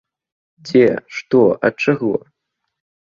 [0.69, 0.81] Дзе,
[1.17, 2.13] што, ад чаго?